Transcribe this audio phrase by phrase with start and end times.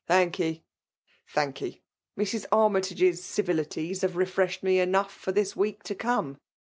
[0.09, 0.63] ''Thankee,
[1.29, 1.83] thankee!
[2.17, 2.47] Mrs.
[2.51, 6.39] Armytage's civilities have refreshed me enough Jbr this week to come.